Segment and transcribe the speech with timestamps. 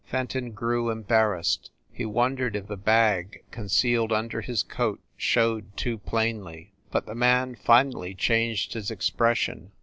[0.03, 6.73] Fenton grew embarrassed; he wondered if the bag, concealed under his coat, showed too plainly.
[6.89, 9.73] But the man finally changed his expression.